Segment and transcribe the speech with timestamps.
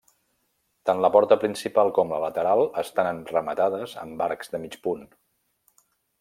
[0.89, 5.07] Tant la porta principal com la lateral estan rematades amb arcs de mig punt.